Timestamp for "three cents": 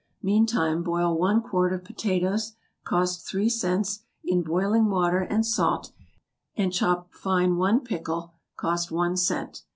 3.23-3.99